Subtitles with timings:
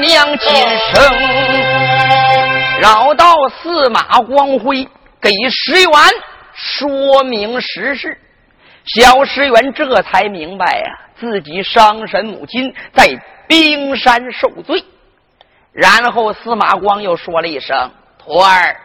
[0.00, 0.50] 娘亲
[0.92, 1.02] 生，
[2.80, 4.88] 绕到司马光辉
[5.20, 5.90] 给石原
[6.54, 8.18] 说明实事，
[8.84, 10.84] 小石原这才明白呀，
[11.18, 13.08] 自己伤神母亲在
[13.46, 14.84] 冰山受罪。
[15.72, 18.76] 然后司马光又说了一声：“徒儿，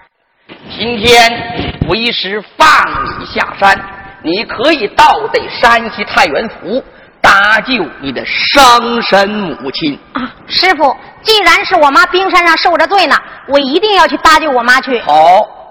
[0.77, 2.67] 今天为师放
[3.19, 3.79] 你下山。”
[4.25, 6.81] 你可以到得山西太原府
[7.23, 10.29] 搭救你的伤身母亲啊！
[10.45, 13.15] 师傅，既然是我妈冰山上受着罪呢，
[13.47, 14.99] 我一定要去搭救我妈去。
[14.99, 15.13] 好，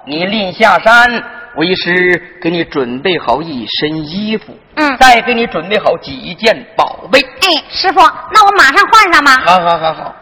[0.06, 1.22] 你临下山，
[1.56, 7.20] 为师给你准备好一身衣服，嗯，再给你准备好几件宝贝。
[7.20, 8.00] 哎，师傅，
[8.32, 9.42] 那我马上换上吧？
[9.44, 10.14] 好好好好，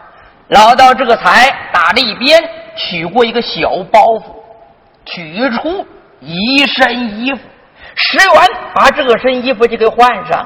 [0.49, 2.43] 老道这个才打了一边，
[2.75, 4.25] 取过一个小包袱，
[5.05, 5.87] 取出
[6.19, 7.39] 一身衣服。
[7.95, 10.45] 石原把这身衣服就给换上。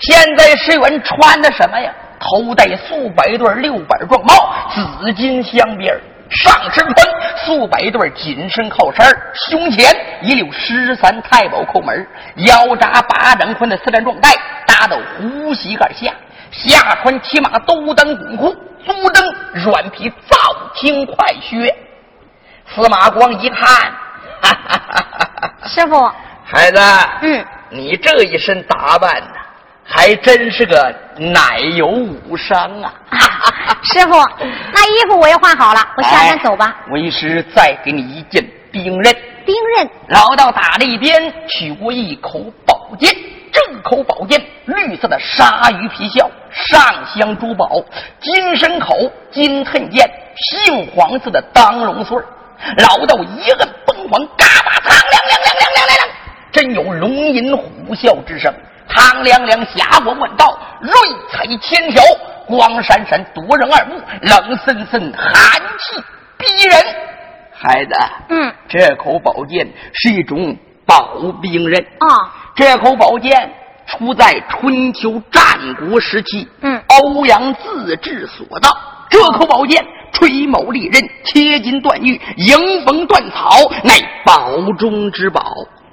[0.00, 1.92] 现在石原穿的什么呀？
[2.18, 5.94] 头戴素白对六板状帽，紫金镶边
[6.30, 7.06] 上身穿
[7.44, 9.06] 素白对紧身靠衫
[9.48, 14.30] 胸前一溜十三太保扣门腰扎八掌宽的四战状带
[14.66, 16.10] 搭到胡膝盖下，
[16.50, 18.50] 下穿骑马兜裆滚裤，
[18.84, 20.36] 足蹬软皮皂
[20.74, 21.74] 青快靴。
[22.74, 23.92] 司马光一看，
[24.40, 26.10] 哈哈哈哈师傅。
[26.48, 26.80] 孩子，
[27.22, 29.34] 嗯，你这一身打扮呢，
[29.88, 32.92] 还真是个奶油武商啊！
[33.82, 34.16] 师傅，
[34.72, 36.76] 那衣服我也换好了，我下山走吧。
[36.90, 39.14] 为师再给你一件兵刃。
[39.44, 39.88] 兵刃。
[40.08, 43.14] 老道打了一边，取过一口宝剑。
[43.52, 47.82] 这口宝剑绿色的鲨鱼皮鞘，上镶珠宝，
[48.20, 50.04] 金身口，金衬剑，
[50.36, 52.18] 杏黄色的当龙穗
[52.78, 56.08] 老道一摁崩簧，嘎巴苍亮亮亮亮亮亮亮。
[56.52, 58.52] 真有龙吟虎啸之声，
[58.96, 60.90] 唐凉凉霞光万道，瑞
[61.30, 62.02] 彩千条，
[62.46, 66.02] 光闪闪夺人耳目，冷森森寒气
[66.38, 66.82] 逼人。
[67.52, 67.94] 孩子，
[68.30, 72.32] 嗯，这口宝剑是一种宝兵刃啊。
[72.54, 73.52] 这口宝剑
[73.86, 75.42] 出在春秋战
[75.74, 78.70] 国时期，嗯，欧阳自制所造。
[79.10, 85.42] 这口宝剑吹毛利刃，切金断玉，迎风断草，乃宝中之宝。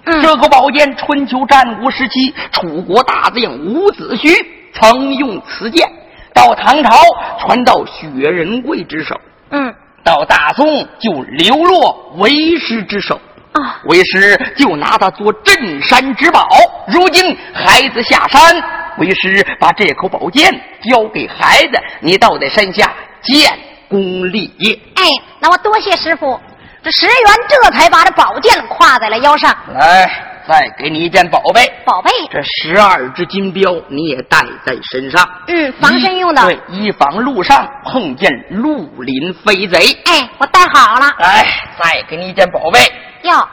[0.06, 4.36] 这个宝剑，春秋战国时期，楚国大将伍子胥
[4.74, 5.90] 曾用此剑。
[6.34, 6.92] 到唐朝，
[7.40, 9.20] 传到薛仁贵之手。
[9.52, 13.20] 嗯，到大宋就流落为师之手。
[13.54, 16.48] 啊，为师就拿它做镇山之宝。
[16.88, 18.62] 如今孩子下山，
[18.98, 20.52] 为师把这口宝剑
[20.82, 22.92] 交给孩子，你到在山下
[23.22, 23.58] 建
[23.88, 24.78] 功立业。
[24.96, 25.04] 哎，
[25.40, 26.40] 那我多谢师傅。
[26.84, 29.56] 这石原这才把这宝剑挎在了腰上。
[29.74, 30.06] 来，
[30.46, 31.62] 再给你一件宝贝。
[31.86, 35.26] 宝贝，这十二只金镖你也带在身上。
[35.48, 36.44] 嗯，防身用的。
[36.44, 39.98] 对，以防路上碰见绿林飞贼。
[40.06, 41.10] 哎，我带好了。
[41.20, 41.46] 来，
[41.82, 42.80] 再给你一件宝贝。
[43.22, 43.48] 哟，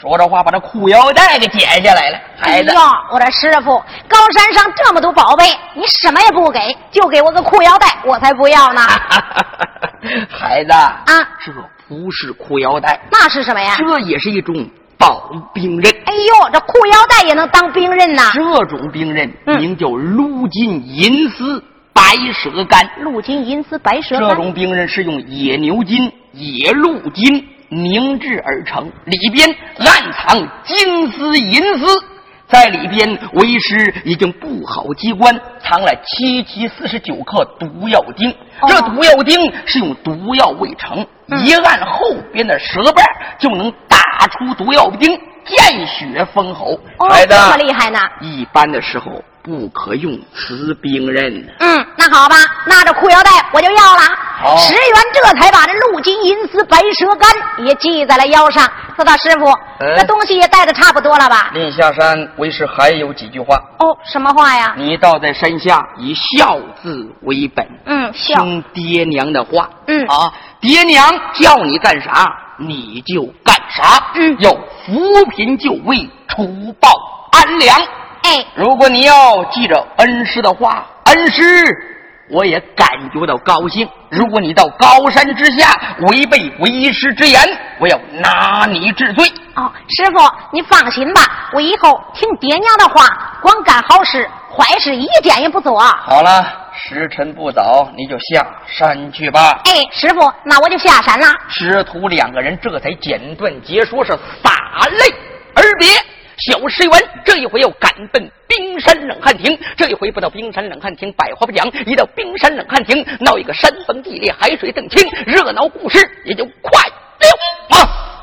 [0.00, 2.18] 说着话，把这裤腰带给解下来了。
[2.38, 2.80] 孩子，哟，
[3.10, 6.60] 我的师傅，高山上这么多宝贝，你什么也不给，
[6.92, 8.80] 就给我个裤腰带，我才不要呢。
[10.30, 11.02] 孩子啊，
[11.44, 11.50] 这
[11.94, 13.76] 不是裤腰带，那是什么呀？
[13.78, 14.68] 这也是一种
[14.98, 15.92] 宝兵刃。
[16.06, 18.32] 哎呦，这裤腰带也能当兵刃呐！
[18.34, 21.62] 这种兵刃名叫鹿金银丝
[21.92, 22.02] 白
[22.32, 22.90] 蛇杆。
[23.00, 24.28] 鹿金银丝白蛇杆。
[24.30, 29.48] 这种兵刃是用野牛筋、野鹿筋凝制而成，里边
[29.78, 31.86] 暗藏金丝银丝。
[32.54, 38.32] 在里边，为师已经布好机关，藏了七七四十九颗毒药钉。
[38.68, 41.04] 这毒药钉是用毒药未成，
[41.42, 43.04] 一按后边的舌瓣
[43.40, 43.98] 就能打
[44.28, 46.78] 出毒药钉，见血封喉。
[46.98, 47.98] 哦，这么厉害呢！
[48.20, 51.46] 一般的时候不可用此兵刃。
[51.60, 52.04] 嗯，那。
[52.14, 54.02] 好吧，那这裤腰带我就要了。
[54.56, 57.28] 石原这才把这鹿金银丝白蛇杆
[57.66, 58.70] 也系在了腰上。
[58.94, 59.52] 说道：“师傅，
[59.96, 63.56] 这东西也带的差不多了吧？”临下山，为师还有几句话。
[63.80, 64.74] 哦，什么话呀？
[64.76, 67.66] 你倒在山下，以孝字为本。
[67.86, 68.36] 嗯，孝。
[68.36, 69.68] 听爹娘的话。
[69.88, 74.12] 嗯啊，爹娘叫你干啥，你就干啥。
[74.14, 74.52] 嗯，要
[74.86, 76.88] 扶贫救危，除暴
[77.32, 77.76] 安良。
[78.24, 81.42] 哎，如果你要记着恩师的话，恩师
[82.30, 83.86] 我也感觉到高兴。
[84.10, 85.78] 如果你到高山之下
[86.08, 87.38] 违背为师之言，
[87.78, 89.26] 我要拿你治罪。
[89.56, 90.18] 哦，师傅，
[90.52, 93.06] 你放心吧，我以后听爹娘的话，
[93.42, 95.78] 光干好事，坏事一件也不做。
[95.78, 99.60] 好了，时辰不早，你就下山去吧。
[99.66, 101.26] 哎，师傅，那我就下山了。
[101.50, 104.12] 师徒两个人这才简短结说，是
[104.42, 104.50] 洒
[104.88, 105.14] 泪
[105.54, 105.88] 而别。
[106.38, 106.92] 小石原
[107.24, 118.14] 这一回要赶奔冰山冷汉亭，这一回不到冰山冷汉亭，百花不讲；一到冰山冷汉亭，闹一个山崩地裂，海水澄清，热闹故事也就快了啊。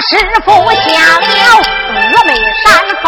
[0.00, 1.26] 师傅下了
[2.12, 3.06] 峨眉山峰，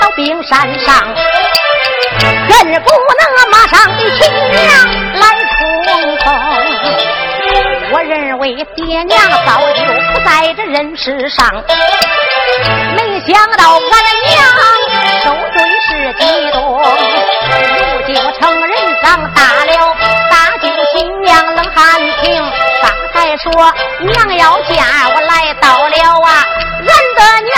[0.00, 1.14] 到冰山上，
[2.48, 2.88] 更不
[3.18, 4.62] 能马上的亲娘
[5.14, 5.22] 来
[5.58, 6.24] 冲锋。
[7.92, 11.46] 我认为爹娘早就不在这人世上，
[12.96, 13.80] 没想到俺
[14.30, 14.34] 娘
[15.22, 15.56] 受罪
[15.86, 16.58] 是激动，
[17.78, 19.96] 如今成人长大了，
[20.30, 22.52] 大舅新娘冷汗停。
[22.82, 23.52] 刚才说
[24.00, 24.74] 娘要嫁，
[25.14, 26.44] 我来到了啊，
[26.80, 27.54] 俺的娘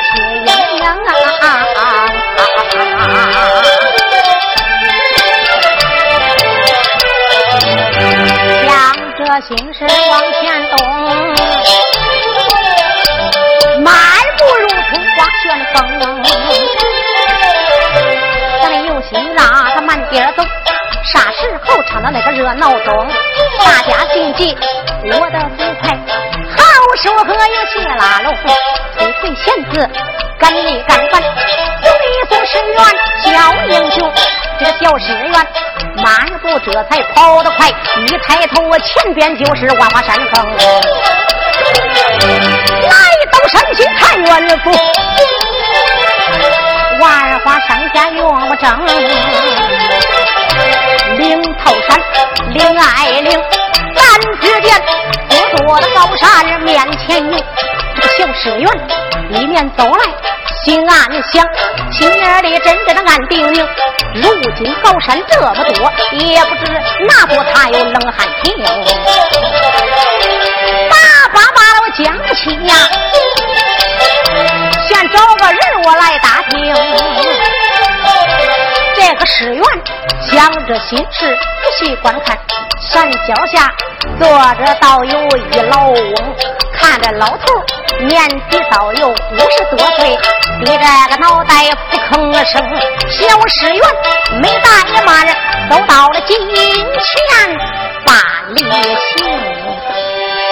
[0.00, 0.84] 也喜气盈盈
[1.40, 1.44] 啊！
[8.66, 8.68] 想
[9.16, 9.78] 着心事
[10.10, 10.74] 往前走，
[13.80, 13.88] 迈
[14.38, 15.76] 步如同花旋风，
[18.62, 19.38] 咱有心让
[19.74, 20.42] 他慢点走。
[21.12, 23.08] 啥时候唱到那个热闹中，
[23.64, 24.56] 大家心急，
[25.04, 25.98] 我的福牌
[27.02, 27.34] 说和有
[27.72, 28.36] 谢拉拢，
[28.98, 29.88] 推推弦子，
[30.38, 32.76] 跟你干翻，有一送石原
[33.24, 33.28] 小
[33.68, 34.12] 英雄，
[34.58, 35.32] 这个小石原
[36.02, 40.46] 漫步这才跑得快，一抬头我前边就是万花山峰，
[42.82, 42.94] 来
[43.32, 44.70] 到山前看远府，
[47.00, 48.86] 万花山下岳母正。
[51.16, 51.98] 岭头山，
[52.52, 53.42] 灵爱岭，
[53.94, 54.82] 咱只见
[55.66, 57.38] 我的高山面前有
[57.94, 58.68] 这个小石原，
[59.30, 60.04] 一面走来
[60.64, 61.44] 心暗想，
[61.92, 63.68] 心眼里真正的暗定定。
[64.14, 64.22] 如
[64.56, 66.72] 今高山这么多，也不知
[67.06, 68.54] 哪座他有冷汗停。
[70.88, 70.96] 爸
[71.32, 72.74] 爸把我讲不清呀，
[74.88, 76.74] 先找个人我来打听。
[79.20, 79.62] 个石原。
[80.30, 82.36] 想着心事，仔细观看，
[82.80, 83.70] 山脚下
[84.18, 86.14] 坐着倒有一老翁，
[86.74, 87.44] 看着老头
[88.00, 90.16] 年纪倒有五十多岁，
[90.64, 91.54] 低着个脑袋
[91.90, 92.62] 不吭声。
[93.10, 95.26] 小石原没大也慢，
[95.70, 97.58] 走到了近前
[98.06, 98.12] 把
[98.54, 99.28] 礼行。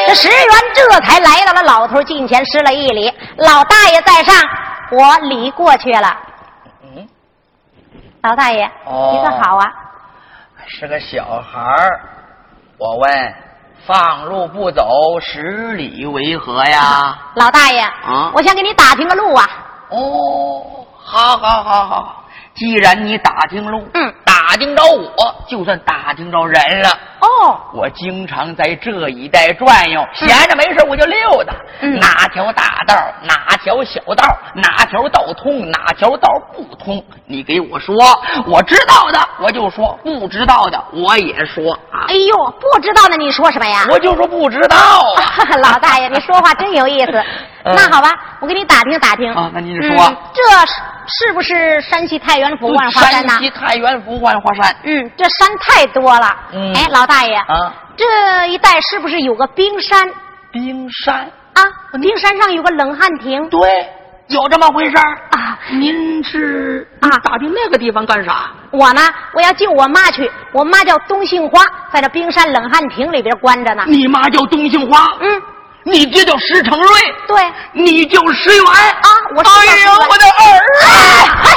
[0.06, 3.12] 这石原这才来到了老头近前，施了一礼。
[3.38, 4.34] 老大爷在上，
[4.90, 6.16] 我礼过去了。
[8.22, 9.64] 老大爷，你可好啊？
[10.66, 12.00] 是个小孩儿。
[12.76, 13.34] 我问，
[13.86, 14.84] 放路不走，
[15.20, 17.16] 十里为何呀？
[17.34, 19.44] 老大爷，啊，我想给你打听个路啊。
[19.90, 22.24] 哦，好好好好，
[22.58, 26.90] 既然你打听路，嗯，打听着我，就算打听着人了。
[27.20, 31.54] 哦，我经常在这一带转悠，闲着没事我就溜达。
[31.80, 34.24] 嗯哪条大道，哪条小道，
[34.54, 37.94] 哪条道通，哪条道不通，你给我说。
[38.46, 42.14] 我知道的我就说，不知道的我也说啊哎。
[42.14, 43.86] 呦，不知道呢，你说什么呀？
[43.90, 45.22] 我就说不知道啊。
[45.62, 47.12] 老大爷，你说话真有意思。
[47.64, 48.08] 嗯那好吧，
[48.40, 49.30] 我给你打听打听。
[49.34, 50.80] 啊那您说嗯这是
[51.26, 53.42] 是不是山西太原府万花山呐山？
[53.42, 54.74] 西太原府万花山。
[54.84, 56.34] 嗯，这山太多了。
[56.52, 60.08] 嗯哎，老大爷，啊，这一带是不是有个冰山
[60.50, 61.62] 冰山，啊？
[62.00, 63.68] 冰山上有个冷汗亭对，
[64.28, 65.18] 有这么回事儿。
[65.30, 65.58] 啊。
[65.70, 68.50] 您是啊打听那个地方干啥？
[68.70, 69.02] 我呢，
[69.34, 70.30] 我要救我妈去。
[70.52, 71.62] 我妈叫东杏花，
[71.92, 73.84] 在这冰山冷汗亭里边关着呢。
[73.86, 75.42] 你妈叫东杏花，嗯，
[75.82, 76.88] 你爹叫石成瑞，
[77.26, 77.52] 对。
[77.72, 81.42] 你叫石元啊我是哎呀，我的儿哎啊！
[81.44, 81.48] 哎，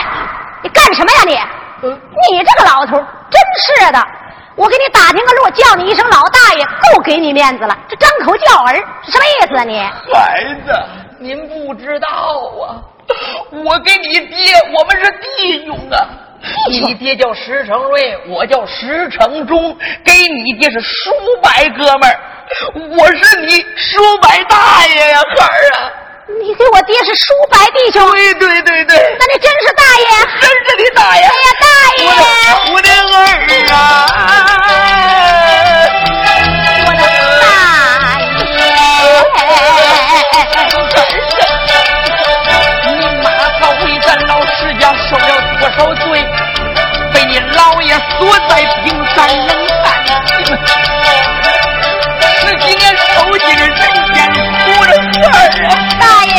[0.64, 1.48] 你干什么呀
[1.82, 1.90] 你？
[2.32, 2.98] 你这个老头
[3.30, 4.08] 真是的！
[4.56, 7.76] 我给你打听个路，叫你一声老大爷，够给你面子了。
[7.90, 9.80] 这张口叫儿，什么意思啊你？
[10.14, 10.74] 孩子，
[11.20, 12.84] 您不知道啊，
[13.52, 15.98] 我跟你爹，我们是弟兄啊。
[16.70, 22.20] 你爹叫石成瑞，我叫石成忠，跟你爹是叔伯哥们儿，
[22.98, 25.92] 我是你叔伯大爷呀，孩儿啊！
[26.40, 30.06] 你跟我爹是叔伯弟兄，对对对对，那你真是大爷！
[30.40, 31.22] 真是你大爷！
[31.24, 31.66] 哎呀，大
[31.98, 32.06] 爷！
[32.08, 32.24] 我的
[32.74, 33.20] 我的儿
[33.74, 33.76] 啊！
[36.86, 37.02] 我的
[37.42, 37.46] 大
[38.22, 38.24] 爷！
[42.98, 43.26] 你妈
[43.60, 45.24] 她为咱老石家受了
[45.60, 46.06] 多少罪？
[47.14, 48.52] 被你老爷锁在
[48.84, 49.50] 冰山冷
[49.84, 49.86] 汗
[50.28, 50.58] 亭，
[52.40, 54.92] 十几年受尽人间苦的
[55.30, 55.50] 孩儿
[56.00, 56.01] 啊！
[56.22, 56.38] 大爷！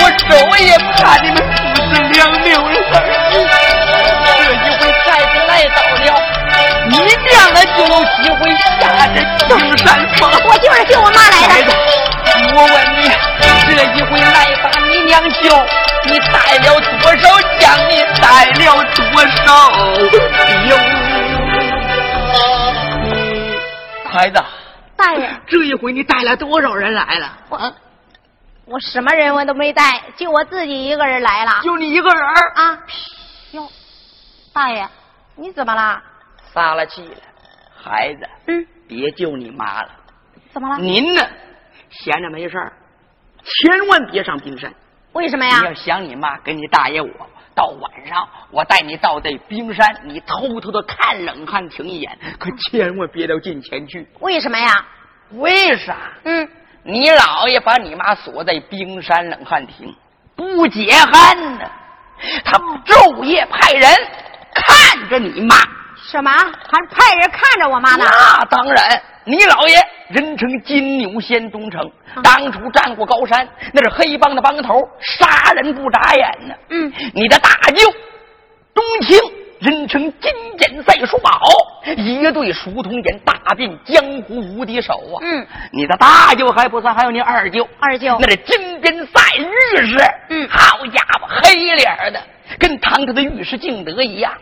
[0.00, 0.24] 我昼
[0.64, 2.64] 夜怕你们父子两命儿。
[3.30, 3.36] 这
[4.48, 6.08] 一回孩子来到了，
[6.88, 8.40] 你娘的就有机会
[8.80, 8.80] 下
[9.14, 9.84] 这登山
[10.14, 10.18] 峰。
[10.48, 11.74] 我就是救我妈来孩子的。，
[12.54, 13.12] 我问你，
[13.66, 15.44] 这一回来把你娘救，
[16.04, 17.24] 你带了多少
[17.58, 17.76] 将？
[17.90, 18.24] 你带
[18.64, 19.04] 了多
[19.44, 19.46] 少
[20.64, 20.66] 兵？
[24.10, 24.42] 孩子，
[24.96, 27.30] 大爷，这一回你带了多少人来了？
[27.50, 27.74] 我
[28.66, 31.60] 我什么人我都没带，就我自己一个人来了。
[31.62, 32.82] 就你一个人儿啊，
[33.52, 33.68] 哟，
[34.52, 34.88] 大爷，
[35.36, 36.02] 你怎么了？
[36.52, 37.14] 撒了气了。
[37.76, 39.90] 孩子，嗯，别救你妈了。
[40.52, 40.78] 怎么了？
[40.78, 41.22] 您呢，
[41.90, 42.72] 闲着没事儿，
[43.44, 44.72] 千万别上冰山。
[45.12, 45.66] 为什么呀你？
[45.66, 47.08] 要想你妈跟你大爷我，
[47.54, 54.08] 到晚上我带你到这冰山，你偷偷的看冷汉情一眼，可千万别到近前去。
[54.18, 54.84] 为什么呀？
[55.30, 55.96] 为啥？
[56.24, 56.48] 嗯，
[56.86, 59.92] 你姥爷把你妈锁在冰山冷汗亭，
[60.36, 61.68] 不解恨呢。
[62.44, 63.90] 他昼夜派人
[64.54, 65.56] 看着你妈。
[66.10, 66.30] 什么？
[66.30, 68.04] 还派人看着我妈呢？
[68.08, 69.76] 那当然，你姥爷
[70.08, 71.80] 人称金牛仙东城，
[72.14, 76.54] 啊当初战过高山，那是黑帮的帮头，杀人不眨眼呢。
[76.70, 77.82] 嗯，你的大舅
[78.72, 79.18] 东青，
[79.58, 81.30] 人称金剑赛书宝，
[81.96, 85.16] 一对书童眼，大遍江湖无敌手啊。
[85.22, 89.96] 嗯，你的大舅还不算，还有你二舅，二舅那是金边赛御史。
[90.28, 92.22] 嗯好家伙，黑脸的，
[92.58, 94.32] 跟堂堂的御史敬德一样。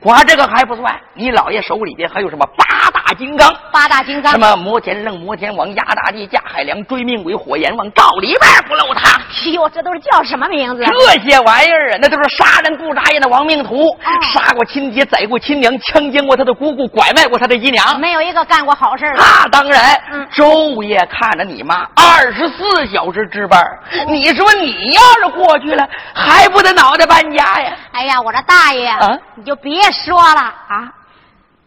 [0.00, 3.54] 我这个还不算，你姥爷手里边还有什么八大金刚？
[3.72, 4.38] 八大金刚什？
[4.38, 9.16] 么摩天楞、摩天王、压大地、架海梁、追命鬼、火焰王，到里边不漏他。
[9.18, 10.84] 哎呦，这都是叫什么名字？
[10.84, 13.96] 这些玩意儿啊，那都是杀人不眨眼的亡命徒，
[14.32, 17.98] 杀过亲爹，宰过亲娘，强奸过他的姑姑，拐卖过他的姨娘。
[18.00, 19.14] 没有一个干过好事的。
[19.16, 23.62] 那当然，嗯昼夜看着你妈，二十四小时值班。
[24.08, 27.76] 你说你要是过去了，还不得脑袋搬家呀？
[27.92, 30.92] 哎呀，我这大爷，啊你就别说了啊！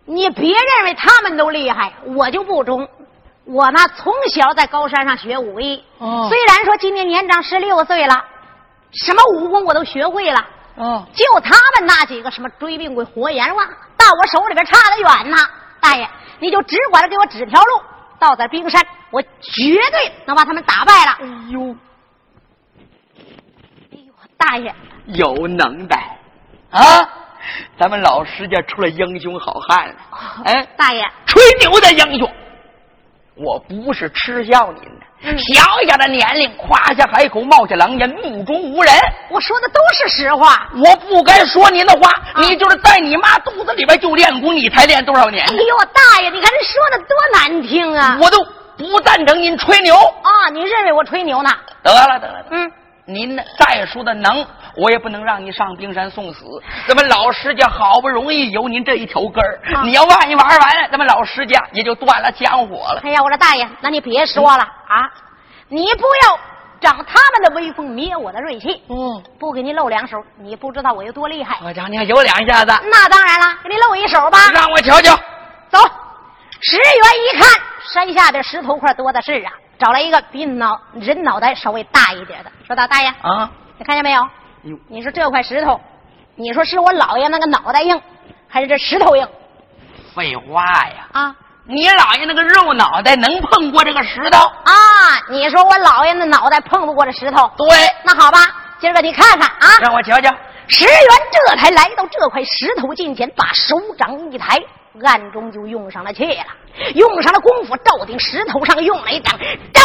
[0.10, 2.90] 你别认为他们都厉害，我就不中。
[3.46, 8.26] 我呢，从小在高山上学武艺，哦虽然说今年年长十六岁了，
[8.92, 10.44] 什么武功我都学会了。
[10.78, 15.48] 哦，就他们那几个什么追命鬼、活阎王，到我手里边差得远呐！
[15.80, 17.82] 大爷，你就只管着给我指条路，
[18.18, 21.12] 到咱冰山，我绝对能把他们打败了。
[21.22, 21.76] 哎呦，
[23.92, 24.74] 哎呦，大爷，
[25.06, 26.18] 有能耐
[26.72, 27.10] 啊！
[27.80, 29.96] 咱们老石家出了英雄好汉了。
[30.46, 32.32] 哎，大爷，吹牛的英雄，
[33.36, 35.06] 我不是嗤笑您的。
[35.22, 38.94] 嗯小小的年龄，夸下海口，冒下狼烟，目中无人。
[39.30, 40.70] 我说的都是实话。
[40.78, 45.54] 我不该说您的话，啊你就是在你妈肚子里边就练功，你才练多少年哎？
[45.54, 48.18] 呦，大爷，你看这说的多难听啊！
[48.22, 48.42] 我都
[48.78, 49.94] 不赞成您吹牛。
[49.94, 51.50] 啊，您认为我吹牛呢？
[51.84, 52.72] 得了，得了嗯，
[53.10, 56.46] 您再说的能，我也不能让你上冰山送死。
[56.88, 63.02] 咱们老石家好不容易有您这一条根儿，你要万一玩完了，咱们老石家也就断了香火了。
[63.04, 65.10] 哎呀，我说大爷，那你别说了啊！
[65.70, 66.40] 你不要
[66.82, 68.82] 长他们的威风，灭我的锐气。
[68.90, 71.58] 嗯，不给你露两手，你不知道我有多厉害。
[71.64, 74.38] 我讲你还有两下子，那当然了，给你露一手吧。
[74.54, 75.16] 让我瞧瞧。
[75.70, 75.80] 走，
[76.62, 77.62] 石原一看
[77.92, 79.52] 山下的石头块多的是啊。
[79.80, 84.28] 找来一个比脑人脑袋稍微大一点的，说大大爷啊，你看见没有？
[84.90, 85.80] 你说这块石头，
[86.36, 88.00] 你说是我姥爷那个脑袋硬，
[88.50, 89.26] 还是这石头硬？
[90.14, 91.08] 废话呀！
[91.14, 94.74] 啊，你姥爷那个肉脑袋能碰过这个石头啊？
[95.30, 97.50] 你说我姥爷那脑袋碰不过这石头？
[97.56, 97.70] 对，
[98.04, 98.40] 那好吧，
[98.82, 100.30] 今儿个你看看啊，让我瞧瞧。
[100.68, 100.94] 石原
[101.32, 104.60] 这才来到这块石头近前，把手掌一抬。
[105.04, 106.46] 暗中就用上了气了，
[106.96, 109.38] 用上了功夫，照顶石头上用了一掌，
[109.74, 109.82] 招！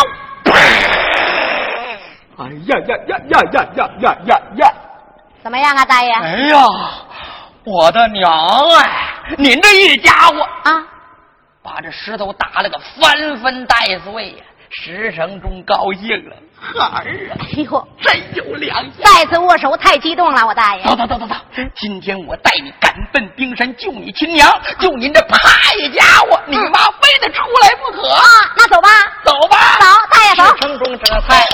[2.37, 4.73] 哎呀呀呀呀呀呀呀呀呀！
[5.43, 6.11] 怎么样啊，大爷？
[6.13, 6.57] 哎呀，
[7.65, 8.31] 我的娘
[8.81, 9.37] 哎！
[9.39, 10.85] 您这一家伙啊，
[11.63, 14.45] 把这石头打了个翻分带碎呀！
[14.83, 17.37] 石成忠高兴了，孩儿啊！
[17.41, 18.93] 哎呦，真有良心！
[19.05, 20.83] 再次握手，太激动了，我大爷。
[20.83, 21.35] 走走走走走，
[21.77, 24.51] 今天我带你赶奔冰山救你亲娘，
[24.81, 25.39] 救您这派
[25.95, 28.21] 家伙，你妈非得出来不可啊！
[28.57, 28.89] 那走吧，
[29.25, 30.43] 走吧，走，大爷走。
[30.57, 31.45] 石成忠这才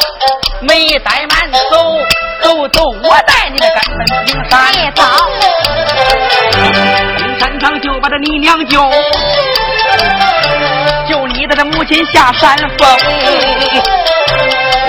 [0.62, 1.68] 没怠慢，走
[2.42, 4.72] 走走，我带你赶奔冰山。
[4.94, 5.04] 走，
[7.18, 8.80] 冰山上就把这你娘救。
[11.50, 12.88] 救你的这母亲下山峰，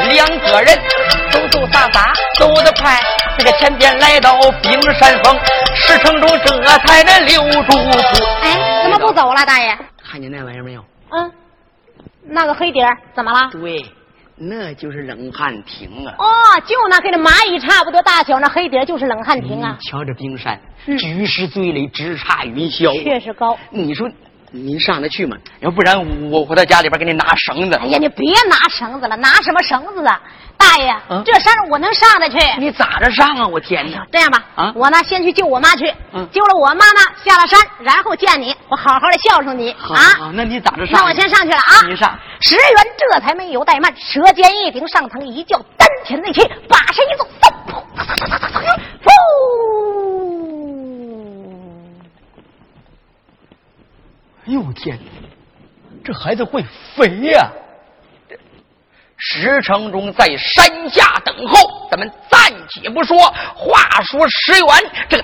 [0.10, 0.78] 两个人
[1.32, 3.00] 走走撒撒走得快，
[3.38, 5.36] 这个前边来到冰山峰，
[5.74, 7.98] 石城中这才能留住步。
[8.44, 9.76] 哎，怎么不走了，大爷？
[10.04, 10.84] 看见那玩意儿没有？
[11.10, 11.32] 嗯，
[12.24, 13.50] 那个黑点怎么了？
[13.52, 13.84] 对，
[14.36, 16.14] 那就是冷汗亭啊。
[16.20, 16.26] 哦，
[16.66, 19.78] 就那跟那蚂蚁差不多大小，那黑点就是冷汗亭啊。
[19.90, 23.58] 瞧这冰山，举世最累，直插云霄，确实高。
[23.72, 24.08] 你说。
[24.52, 25.38] 您上得去吗？
[25.62, 25.98] 要不然
[26.30, 27.78] 我我到家里边给你拿绳子。
[27.78, 30.22] 哎呀，你别拿绳子了，拿什么绳子啊？
[30.58, 30.94] 大爷，
[31.26, 32.38] 这山我能上得去。
[32.60, 33.48] 你咋着上啊？
[33.48, 34.06] 我天哪！
[34.12, 35.92] 这样吧，啊，我呢先去救我妈去。
[36.14, 39.72] 嗯，救了我妈呢，下了山，然后见你，我好好的孝顺你。
[39.72, 41.00] 啊，那你咋着上？
[41.00, 41.88] 那我先上去了啊！
[41.88, 42.20] 你上。
[42.42, 47.28] 石原这才没有怠慢，舌尖一顶，上腾一叫，丹田内气，把身一纵，
[47.68, 47.82] 噗！
[54.41, 55.00] 哎呦天！
[56.04, 56.64] 这孩子会
[56.96, 57.52] 飞呀！
[59.18, 63.16] 石成忠在山下等候，咱们暂且不说。
[63.56, 65.24] 话说石原这个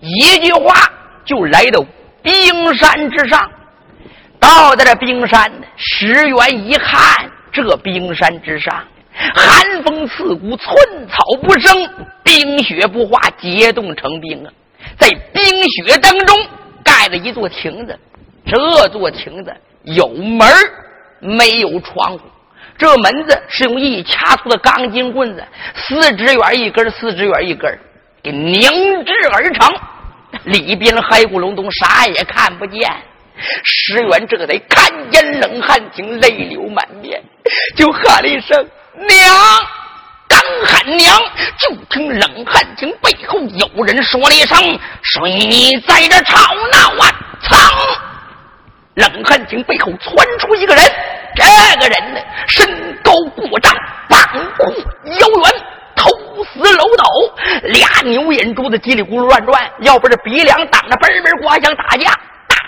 [0.00, 0.74] 一句话
[1.24, 1.82] 就来到
[2.22, 3.50] 冰山之上。
[4.38, 8.86] 到在这冰山，石原一看，这冰山之上
[9.34, 10.76] 寒风刺骨，寸
[11.08, 11.88] 草不生，
[12.22, 14.52] 冰雪不化，结冻成冰啊！
[14.98, 16.36] 在冰雪当中。
[16.84, 17.98] 盖了一座亭子，
[18.46, 20.48] 这座亭子有门
[21.20, 22.20] 没有窗户。
[22.76, 27.76] 这门子是用一掐粗的钢筋棍子，四指远一根，四指远一根，
[28.22, 28.62] 给凝
[29.04, 29.74] 制而成。
[30.44, 32.90] 里边黑咕隆咚，啥也看不见。
[33.64, 37.22] 石原这才看见冷汗亭，泪流满面，
[37.74, 38.64] 就喊了一声
[38.94, 39.36] “娘”。
[40.28, 41.18] 刚喊娘，
[41.58, 44.56] 就听冷汗亭背后有人说了一声
[45.02, 47.10] ：“谁在这吵闹啊？”
[47.42, 47.56] 噌！
[48.94, 50.84] 冷汗亭背后窜出一个人，
[51.34, 53.74] 这个人呢，身高过丈，
[54.08, 54.20] 膀
[54.56, 54.66] 阔
[55.18, 55.62] 腰圆，
[55.96, 56.10] 头
[56.52, 57.04] 似楼斗，
[57.62, 62.12] 俩牛眼珠子叽里咕噜乱转，要不是鼻梁挡着，嘣嘣刮响打架。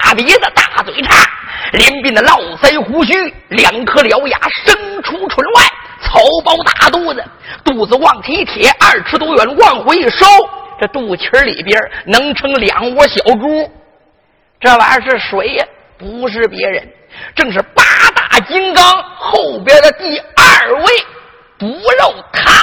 [0.02, 1.28] 大鼻子，大嘴叉，
[1.72, 3.12] 连鬓的络腮胡须，
[3.48, 5.69] 两颗獠牙生出唇外。
[6.02, 7.24] 草包大肚子，
[7.64, 10.26] 肚子往起一贴，二尺多远，往回一收，
[10.80, 13.70] 这肚脐里边能盛两窝小猪。
[14.60, 15.66] 这玩意儿是谁呀？
[15.98, 16.88] 不是别人，
[17.34, 17.82] 正是八
[18.14, 18.84] 大金刚
[19.16, 20.92] 后边的第二位
[21.58, 22.54] 不漏汤。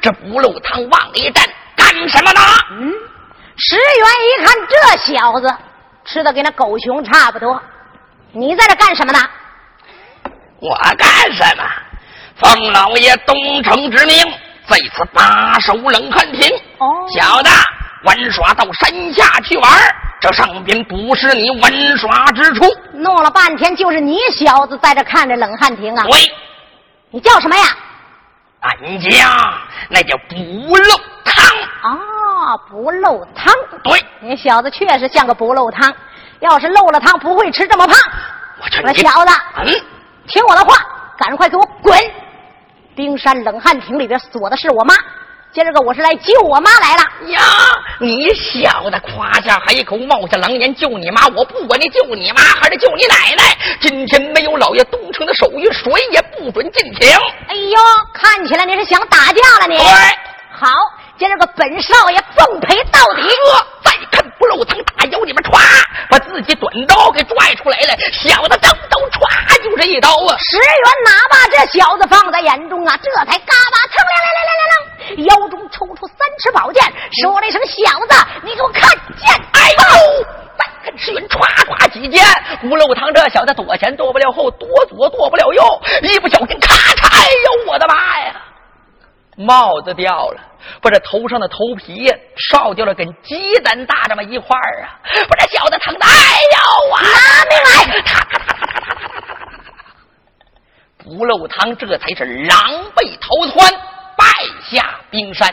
[0.00, 1.44] 这不漏汤往里站，
[1.76, 2.40] 干什么呢？
[2.70, 2.92] 嗯，
[3.56, 5.52] 石原一看这小子
[6.04, 7.60] 吃的跟那狗熊差不多，
[8.30, 9.18] 你在这干什么呢？
[10.60, 11.64] 我干什么？
[12.36, 14.16] 奉老爷东城之命，
[14.66, 16.48] 在此把守冷汉亭。
[16.78, 17.50] 哦，小子，
[18.04, 19.70] 玩耍到山下去玩，
[20.20, 22.64] 这上边不是你玩耍之处。
[22.94, 26.04] 弄了半天，就是你小子在这看着冷汉亭啊？
[26.10, 26.18] 喂，
[27.10, 27.64] 你叫什么呀？
[28.60, 31.44] 俺家那叫不漏汤。
[31.82, 33.52] 啊，不漏汤。
[33.82, 35.92] 对，你小子确实像个不漏汤。
[36.40, 37.96] 要是漏了汤，不会吃这么胖。
[38.60, 39.66] 我这小子，嗯，
[40.28, 40.76] 听我的话，
[41.18, 41.98] 赶快给我滚！
[42.94, 44.94] 冰山冷汗亭里边锁的是我妈。
[45.54, 47.40] 今儿个我是来救我妈来了呀！
[48.00, 53.58] 你小子夸下海口，冒下狼烟救你妈，我不管你救你妈还是救你奶奶。
[53.78, 57.10] 今天没有老爷东城的手谕，谁也不准进庭。
[57.48, 57.78] 哎呦，
[58.14, 59.76] 看起来你是想打架了你？
[59.76, 59.84] 对，
[60.50, 60.70] 好，
[61.18, 63.22] 今儿个本少爷奉陪到底。
[64.12, 65.58] 再看不漏堂大腰里面歘，
[66.10, 67.96] 把自己短刀给拽出来了。
[68.12, 70.36] 小子当刀歘就是一刀啊！
[70.38, 72.96] 石原哪把这小子放在眼中啊？
[73.02, 75.42] 这才嘎巴腾亮亮亮亮亮亮。
[75.42, 76.84] 腰中抽出三尺宝剑，
[77.22, 80.24] 说了一声：“小子，你给我看剑！”哎呦，
[80.56, 82.24] 再跟石原歘歘几剑，
[82.60, 87.08] 不漏堂这小子躲前躲不了后，躲左躲不了右，一不小心咔嚓！
[87.16, 88.41] 哎呦，我的妈呀！
[89.36, 90.40] 帽子掉了，
[90.80, 95.00] 把这头上的头皮烧掉了，跟鸡蛋大这么一块儿啊！
[95.28, 96.10] 把这小子疼的，哎
[96.52, 96.58] 呦
[96.94, 97.00] 啊！
[97.02, 98.02] 拿命来！
[101.18, 102.56] 不漏汤这才是狼
[102.94, 103.72] 狈逃窜。
[104.14, 104.26] 败
[104.70, 105.52] 下冰山，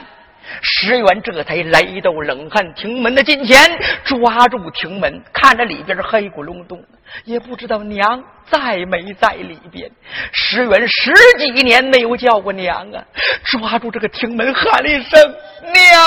[0.62, 3.58] 石原这才来到冷汗亭门的近前，
[4.04, 6.84] 抓住亭门，看着里边黑咕隆咚，
[7.26, 9.90] 也不知道娘在没在里边。
[10.32, 13.04] 石原十几年没有叫过娘啊，
[13.46, 16.02] 抓住这个亭门喊了一声：“娘，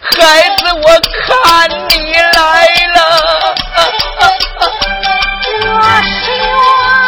[0.00, 2.98] 孩子，我看你来了。”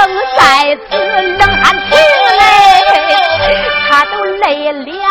[0.00, 2.40] 正在此冷汗滴嘞，
[3.86, 5.09] 他都累了。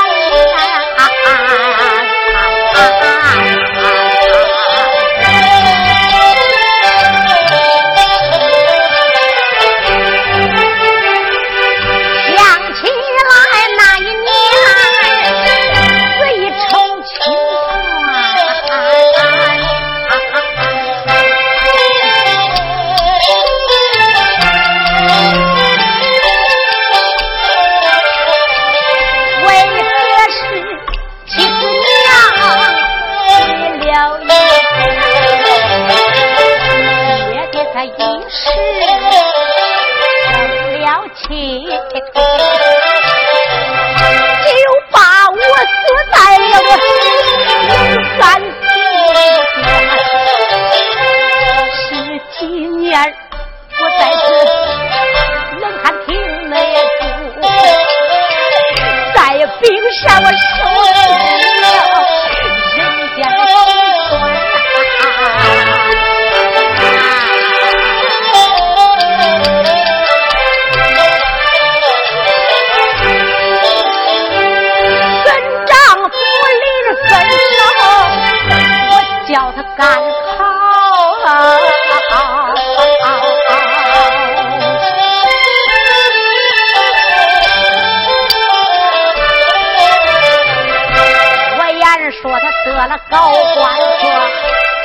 [92.21, 93.58] 说他得了高官
[94.01, 94.03] 说，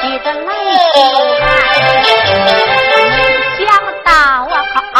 [0.00, 0.48] 记得来
[0.94, 0.96] 救
[1.40, 1.44] 俺，
[2.06, 2.96] 没
[3.58, 3.66] 想
[4.04, 4.08] 到
[4.92, 4.98] 啊，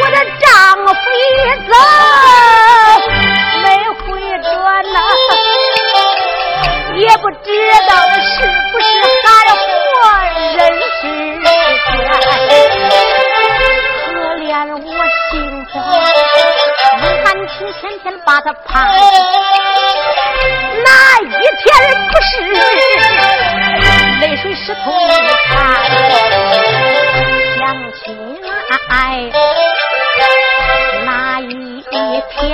[0.00, 0.46] 我的丈
[0.86, 1.16] 夫一
[1.68, 1.72] 走
[3.62, 4.06] 没回
[4.42, 4.46] 转
[4.92, 4.96] 呐，
[6.96, 7.46] 也不知
[7.88, 8.26] 道是
[8.72, 8.86] 不是
[9.22, 9.62] 还活
[10.56, 10.58] 人
[11.00, 11.02] 世
[11.44, 11.46] 间。
[14.04, 14.42] 可怜
[14.74, 14.76] 我
[15.30, 15.32] 心
[15.66, 15.74] 慌，
[17.48, 18.86] 我感情天天把他盼，
[20.84, 21.66] 哪一天
[22.08, 22.28] 不是
[24.20, 25.08] 泪水湿透衣
[25.48, 25.50] 衫？
[27.56, 27.58] 想
[27.94, 28.04] 起
[28.90, 28.92] 来
[31.06, 31.08] 那
[31.40, 31.82] 一
[32.30, 32.44] 天，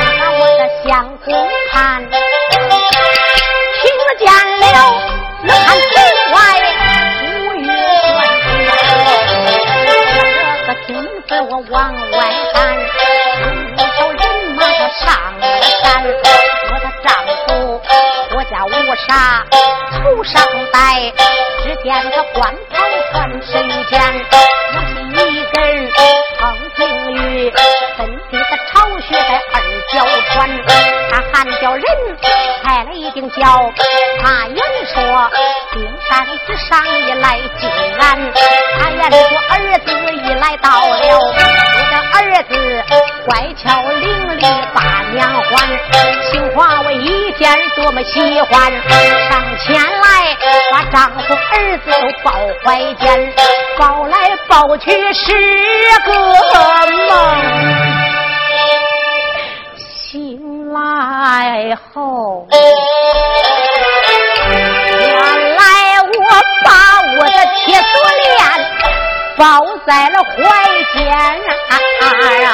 [0.00, 1.28] 把我的相公
[1.70, 2.14] 盼，听
[4.18, 4.26] 见
[4.58, 4.66] 了
[5.42, 5.94] 那看城
[6.32, 6.36] 外
[7.22, 7.64] 五月
[8.12, 8.18] 断
[10.68, 12.16] 我听门子我往外
[12.52, 12.56] 赶，
[18.50, 18.70] 家无
[19.08, 19.44] 纱
[19.92, 20.40] 头上
[20.72, 21.12] 戴，
[21.62, 22.76] 只见他官袍
[23.10, 24.00] 穿身间，
[24.72, 25.90] 我心里根
[26.38, 26.42] 风
[26.76, 26.80] 平
[27.12, 27.52] 玉，
[27.96, 29.54] 身体的巢穴在二
[29.92, 29.94] 角
[30.32, 30.34] 穿。
[31.10, 31.84] 他喊叫人
[32.62, 33.72] 抬了一顶轿，
[34.22, 34.58] 他言
[34.94, 35.30] 说
[35.72, 38.32] 冰山之上一来进安，
[38.78, 39.86] 他言说儿子
[40.24, 40.56] 一来。
[40.62, 42.52] 到了，我的儿子
[43.26, 43.28] 乖
[43.62, 44.04] 巧伶
[44.38, 44.80] 俐把
[45.12, 45.68] 娘还，
[46.30, 48.72] 情话我一见多么喜欢，
[49.28, 50.34] 上前来
[50.72, 52.32] 把丈夫儿子都抱
[52.64, 53.34] 怀间，
[53.78, 54.16] 抱来
[54.48, 55.32] 抱去是
[56.06, 56.12] 个
[57.08, 57.12] 梦，
[59.76, 62.46] 醒来后，
[64.98, 65.10] 原
[65.56, 65.62] 来
[66.02, 66.18] 我
[66.64, 66.70] 把
[67.18, 67.84] 我的铁锁
[68.22, 68.24] 链。
[69.38, 69.44] 抱
[69.86, 70.32] 在了怀
[70.94, 71.12] 间
[71.68, 71.76] 啊！
[72.00, 72.46] 想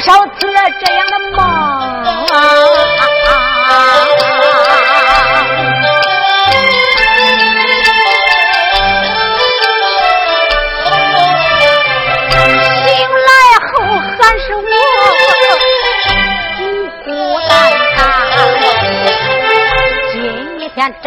[0.00, 0.46] 多少次
[0.80, 2.34] 这样的梦啊！
[12.86, 12.88] 醒
[13.26, 13.30] 来
[13.66, 13.70] 后
[14.16, 14.60] 还是我
[16.56, 16.58] 孤
[17.04, 17.08] 孤
[17.46, 17.50] 单
[17.94, 18.00] 单，
[20.12, 20.16] 今
[20.70, 21.06] 天正。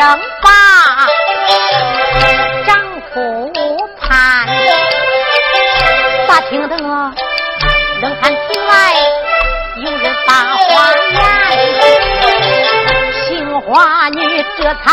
[14.57, 14.85] 这才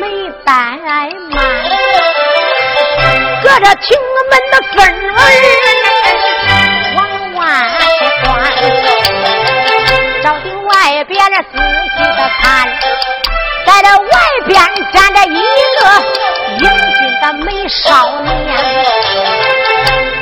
[0.00, 0.02] 没
[0.44, 0.48] 怠
[1.30, 1.36] 慢，
[3.42, 3.84] 隔着厅
[4.30, 4.74] 门的缝
[5.14, 5.18] 儿
[6.96, 7.00] 往
[7.34, 7.40] 外
[8.24, 8.26] 关，
[10.22, 10.70] 照的外
[11.04, 11.12] 边
[11.52, 11.54] 仔
[11.96, 12.42] 细的看。
[13.64, 14.14] 在这外
[14.46, 14.50] 边
[14.92, 15.38] 站着一
[15.78, 15.80] 个
[16.58, 18.30] 英俊的美少年，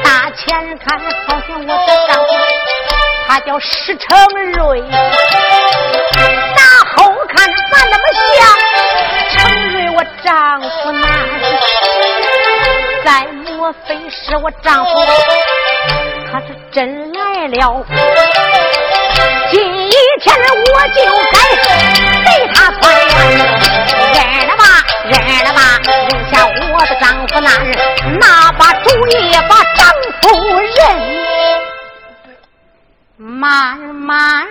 [0.04, 0.86] 大前看
[1.26, 2.28] 好像我的丈夫，
[3.28, 4.16] 他叫石成
[4.52, 4.82] 瑞；
[6.96, 8.38] 后看咋那么像
[9.30, 9.38] 成
[9.72, 10.92] 瑞我丈夫。
[10.92, 11.06] 呢？
[13.04, 13.26] 再
[13.56, 14.90] 莫非是我丈夫，
[16.30, 17.84] 他是真来了？
[19.50, 19.58] 今
[20.20, 20.98] 天我就
[21.32, 21.66] 该给
[22.54, 24.62] 他算认了吧，
[25.04, 25.12] 认
[25.44, 25.90] 了吧，认
[26.30, 27.40] 下我的丈夫。
[27.40, 27.48] 难，
[28.20, 29.10] 拿把主意
[29.48, 29.88] 把丈
[30.20, 30.22] 夫。
[30.60, 30.78] 认，
[33.22, 34.46] 慢慢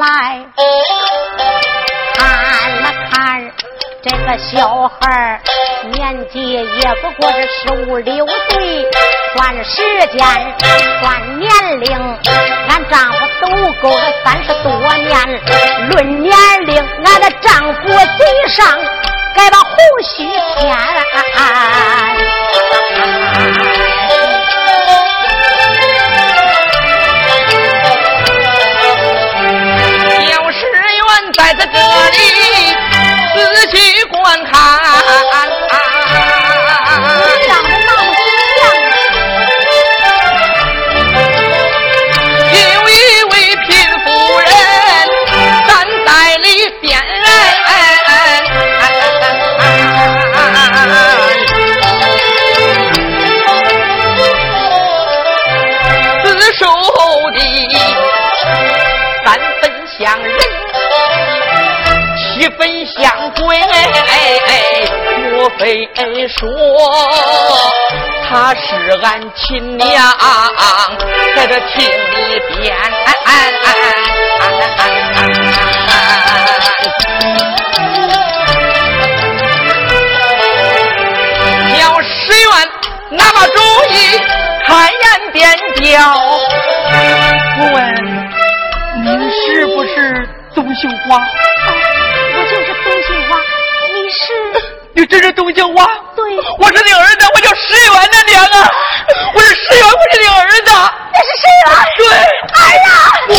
[0.00, 0.44] 来，
[2.16, 3.48] 看了看。
[4.02, 5.40] 这个小孩
[5.92, 8.84] 年纪也不过是十五六岁，
[9.36, 9.80] 算时
[10.12, 10.26] 间，
[11.00, 11.48] 算年
[11.80, 11.96] 龄，
[12.68, 13.46] 俺丈夫都
[13.80, 15.16] 够了三十多年。
[15.90, 16.36] 论年
[16.66, 18.66] 龄，俺的丈夫嘴上
[19.36, 20.26] 该把胡须
[20.58, 20.76] 添。
[31.72, 32.76] 这里。
[33.34, 35.01] 仔细观看。
[65.58, 65.88] 非
[66.28, 66.48] 说
[68.28, 68.60] 她是
[69.02, 69.88] 俺亲娘，
[71.36, 72.76] 在这厅里边。
[81.78, 82.50] 要石原
[83.10, 83.58] 拿把主
[83.90, 83.92] 意，
[84.66, 85.40] 开言点
[85.76, 85.90] 调。
[87.58, 87.76] 我问
[89.04, 91.20] 您是不是董秀花？
[94.94, 95.86] 你真是董秀花？
[96.14, 96.22] 对，
[96.58, 98.70] 我是你儿子，我叫石原的娘啊！
[99.34, 100.70] 我是石原，我是你儿子。
[101.12, 101.72] 那是石原？
[101.96, 102.06] 对，
[102.52, 102.88] 儿子，
[103.28, 103.34] 母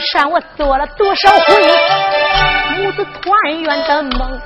[0.00, 1.54] 山我做了多少回
[2.76, 4.40] 母子团圆的梦，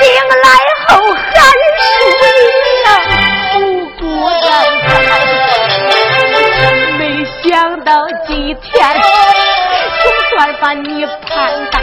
[0.00, 0.04] 醒
[0.42, 0.48] 来
[0.88, 1.18] 后还
[1.78, 1.80] 是
[2.20, 2.24] 为
[2.84, 2.88] 了
[3.52, 3.54] 不
[3.98, 4.04] 过
[6.98, 7.00] 没
[7.42, 7.48] 想
[7.84, 7.88] 到
[8.26, 8.28] 今
[8.60, 8.68] 天
[10.02, 11.30] 总算把你盼
[11.70, 11.78] 到，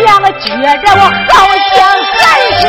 [0.00, 0.08] 娘
[0.40, 0.46] 觉
[0.78, 1.00] 着我
[1.32, 1.34] 好
[1.72, 1.76] 像
[2.12, 2.18] 还
[2.60, 2.62] 是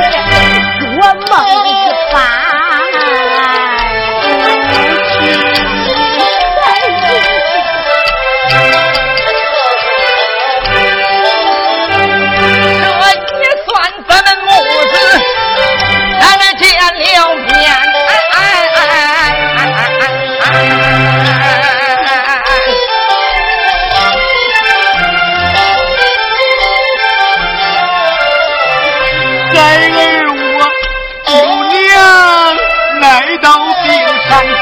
[33.41, 33.49] 都
[33.83, 33.89] 比
[34.27, 34.58] 山上。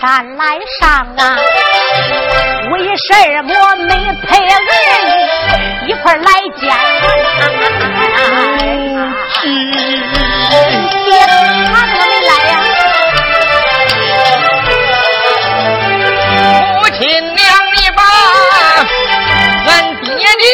[0.00, 0.44] 山来
[0.80, 0.88] 上
[1.18, 1.36] 啊？
[2.72, 3.08] 为什
[3.42, 3.52] 么
[3.84, 3.92] 没
[4.26, 4.48] 陪儿
[5.86, 6.22] 一块来
[6.58, 6.62] 见？
[11.04, 11.10] 爹，
[11.70, 12.52] 他怎么没来呀？
[16.80, 17.00] 母亲
[17.34, 17.38] 娘，
[17.76, 18.00] 你把
[19.66, 19.70] 俺
[20.00, 20.44] 爹的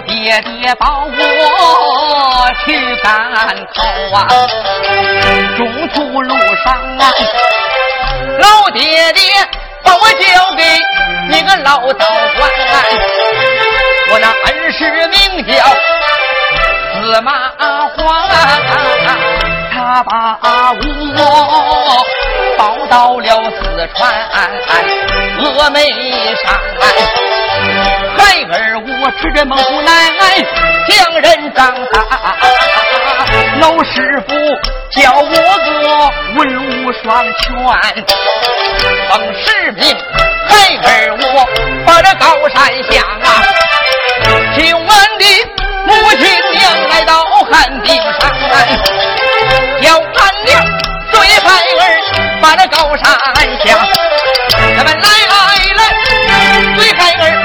[0.00, 1.10] 爹爹把我
[2.64, 3.12] 去赶
[3.74, 3.82] 考
[4.18, 4.18] 啊，
[5.56, 6.34] 中途路
[6.64, 7.00] 上啊，
[8.38, 9.20] 老爹爹
[9.84, 10.24] 把我交
[10.56, 10.62] 给
[11.36, 12.50] 一个老道观，
[14.10, 14.78] 我那恩师
[15.08, 15.16] 名
[15.46, 15.52] 叫
[16.94, 17.30] 司马
[17.96, 18.28] 黄，
[19.72, 20.10] 他把
[20.72, 20.76] 我
[22.58, 23.60] 抱到了四
[23.94, 24.00] 川
[25.38, 25.78] 峨眉
[26.42, 26.44] 山。
[28.50, 30.10] 孩儿我吃着蒙古奶
[30.88, 31.96] 将人长大，
[33.60, 34.34] 老师傅
[34.90, 35.70] 教我个
[36.38, 37.50] 文武双全，
[39.08, 39.96] 奉使命，
[40.48, 40.52] 孩
[40.82, 41.48] 儿我
[41.86, 42.56] 把这高山
[42.90, 43.42] 下啊，
[44.56, 44.88] 救俺
[45.18, 45.24] 的
[45.86, 48.30] 母亲娘来到汉冰山，
[49.80, 50.50] 叫俺娘
[51.12, 51.46] 随孩
[51.78, 51.82] 儿
[52.40, 53.04] 把这高山
[53.64, 53.78] 下，
[54.76, 55.36] 咱们来来
[55.76, 55.80] 来，
[56.76, 57.41] 随孩儿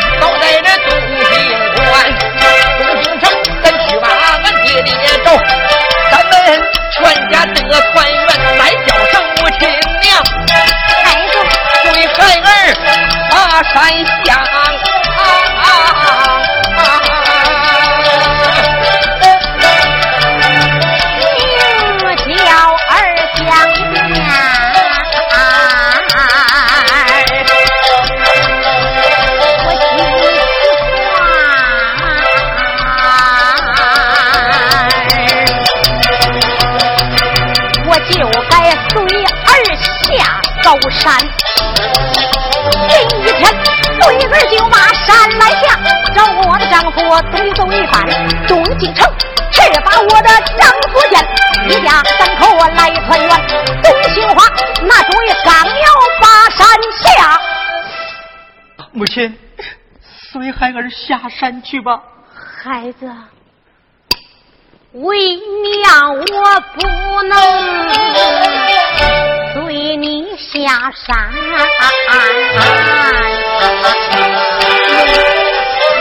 [13.87, 14.27] 把山下。
[22.25, 22.43] 名叫
[22.89, 22.93] 二
[23.37, 23.47] 将
[23.91, 23.95] 面，
[29.63, 29.89] 我心
[31.13, 31.15] 慌，
[37.87, 38.11] 我就
[38.49, 38.51] 该
[38.89, 38.93] 随
[39.45, 39.49] 儿
[40.01, 40.05] 下
[40.61, 40.99] 高山。
[42.89, 43.41] 今一天，
[44.01, 45.79] 随儿就把山来下，
[46.15, 46.97] 找我的丈夫
[47.31, 47.95] 对走一番，
[48.47, 49.05] 东京城。
[49.49, 51.25] 只把我的丈夫见，
[51.67, 53.29] 一家三口我来团圆。
[53.81, 54.45] 董兴华
[54.83, 55.85] 那主意，刚要
[56.21, 56.67] 把山
[57.01, 57.39] 下，
[58.91, 59.35] 母亲，
[60.31, 62.01] 随孩儿下山去吧。
[62.61, 63.09] 孩子，
[64.91, 67.33] 为娘我不能
[69.65, 71.33] 随你下山。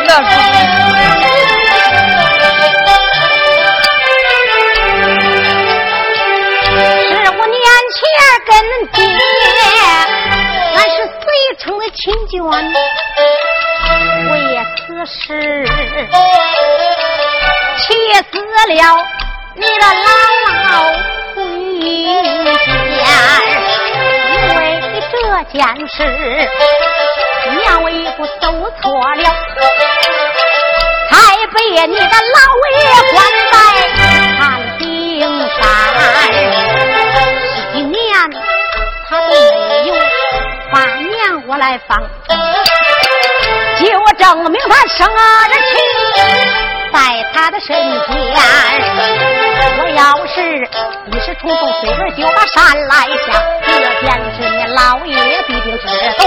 [0.07, 0.31] 那是。
[7.01, 7.57] 十五年
[7.95, 7.99] 前
[8.47, 8.51] 跟
[8.93, 8.95] 爹，
[10.75, 11.25] 俺是随
[11.59, 12.35] 城的亲眷，
[14.33, 14.35] 为
[14.77, 15.19] 此事
[17.79, 17.85] 气
[18.31, 18.35] 死
[18.69, 18.77] 了
[19.55, 20.07] 你的姥
[20.45, 20.49] 姥
[24.33, 24.61] 因为
[25.11, 25.15] 这
[25.53, 25.57] 件
[25.89, 25.97] 事，
[27.63, 28.45] 娘我一步走
[28.81, 29.25] 错了，
[31.11, 31.15] 才
[31.55, 31.57] 被
[31.87, 32.39] 你的老
[32.73, 32.79] 爷
[33.13, 33.15] 关
[33.53, 33.55] 在
[34.39, 34.41] 汉
[34.79, 34.85] 冰
[35.49, 35.59] 山。
[37.55, 37.95] 十几年
[39.09, 39.27] 他都
[39.69, 39.91] 没有
[40.73, 41.15] 把娘
[41.47, 41.91] 我来放，
[43.79, 43.85] 就
[44.19, 45.75] 证明他生儿气
[46.97, 47.03] 在
[47.35, 48.17] 他的身边。
[49.79, 50.41] 我要是
[51.13, 52.57] 一时冲动，随儿就把山
[52.89, 52.95] 来
[53.27, 53.29] 下，
[53.67, 53.71] 这
[54.01, 55.13] 件事你老爷
[55.47, 55.85] 必定知
[56.19, 56.27] 断。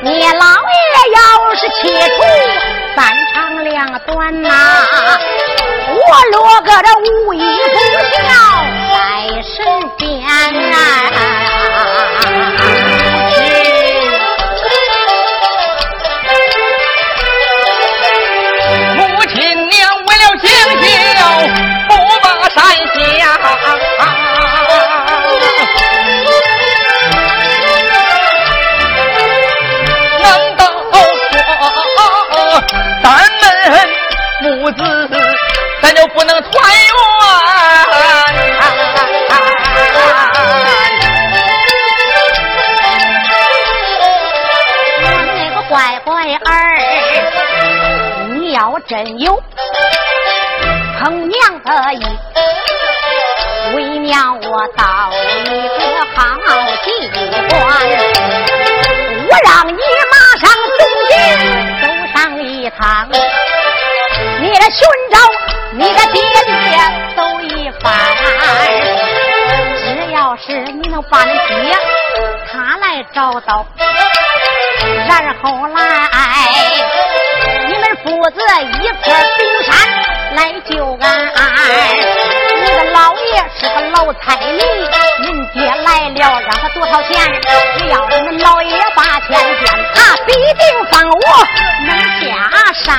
[0.00, 1.20] 你老爷要
[1.54, 1.76] 是切
[2.16, 2.18] 除
[2.96, 2.98] 三
[3.34, 4.48] 长两短呐、
[5.90, 6.00] 我
[6.32, 7.38] 落个这无依
[7.74, 7.76] 不
[8.16, 8.24] 孝
[8.90, 8.96] 在
[9.42, 9.56] 身
[9.98, 10.08] 边
[10.72, 11.37] 啊！
[21.18, 21.46] 讲究，
[21.88, 21.90] 不
[22.22, 22.56] 把山
[22.94, 22.96] 下。
[30.20, 30.24] 难
[30.56, 30.60] 道
[30.92, 30.94] 说
[33.02, 33.06] 咱
[33.40, 33.42] 们
[34.42, 34.78] 母子
[35.82, 36.96] 咱就不能团圆？
[45.34, 46.12] 那个乖乖
[46.44, 46.46] 儿，
[48.38, 49.42] 你要真有
[50.98, 52.02] 捧娘的意，
[53.76, 55.10] 为娘我造
[55.44, 55.78] 一个
[56.16, 56.18] 好
[56.84, 56.86] 地
[57.48, 57.50] 方，
[59.28, 59.80] 我让你
[60.10, 60.42] 马上
[60.76, 60.78] 从
[61.08, 61.10] 今
[61.80, 62.78] 走上一趟，
[64.40, 64.78] 你来寻
[65.12, 65.16] 找
[65.72, 66.56] 你的爹爹
[67.16, 67.86] 走一番，
[69.76, 71.78] 只要是你能把你爹
[72.50, 72.84] 他来
[73.14, 73.64] 找到，
[75.06, 75.76] 然后来
[77.68, 78.36] 你们父子
[78.82, 79.06] 一块
[79.38, 80.17] 顶山。
[80.34, 81.04] 来救俺。
[82.60, 84.60] 你的老爷是个老财迷，
[85.22, 87.40] 您爹来了让他多掏钱，
[87.78, 91.18] 只要你们老爷把钱捐，他必定放我
[91.86, 92.26] 能下
[92.74, 92.97] 山。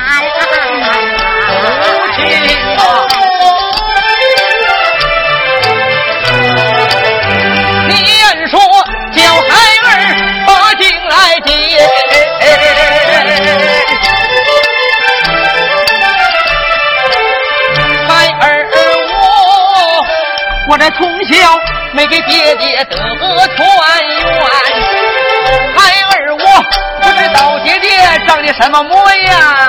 [28.60, 28.94] 什么摸
[29.24, 29.59] 呀？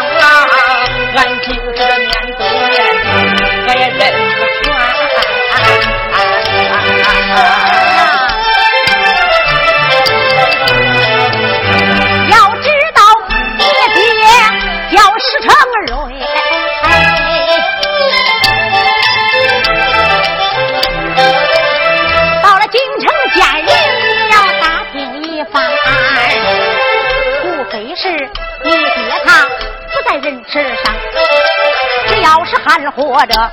[33.32, 33.52] 还活着，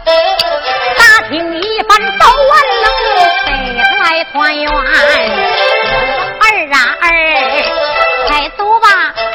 [0.96, 2.52] 打听一番，早晚
[2.82, 2.86] 能
[3.46, 3.48] 陪
[3.80, 4.68] 他来团圆。
[4.68, 4.74] 儿
[6.72, 7.06] 啊儿，
[8.26, 8.86] 快走吧，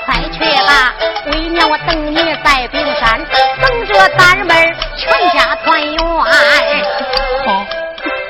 [0.06, 0.94] 快去吧，
[1.32, 3.20] 为娘我等你在冰山，
[3.62, 5.98] 等着咱们全家团圆。
[7.46, 7.66] 好，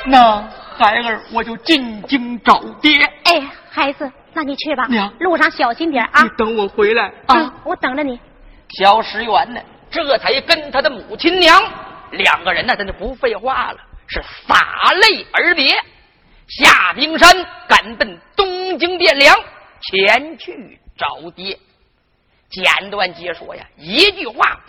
[0.06, 0.44] 那
[0.78, 2.92] 孩儿我就进京找爹。
[3.24, 3.42] 哎，
[3.72, 6.22] 孩子，那你去吧，娘，路上小心点啊。
[6.22, 8.20] 你等我回来啊，我等着你。
[8.78, 9.62] 小石原呢，
[9.92, 11.62] 这才跟他的母亲娘
[12.14, 15.76] 两个人呢，咱就不废话了，是洒泪而别，
[16.48, 19.36] 下冰山赶奔东京汴梁，
[19.82, 21.58] 前去找爹。
[22.50, 24.60] 简短解说呀，一句话，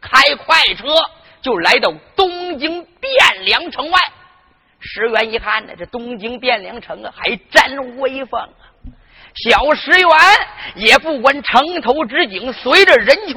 [0.00, 0.84] 开快车
[1.40, 4.00] 就来到东京汴梁城外。
[4.80, 8.64] 石原一看呢，这东京汴梁城啊，还真威风啊！
[9.44, 10.08] 小石原
[10.74, 13.36] 也不管城头之景，随着人群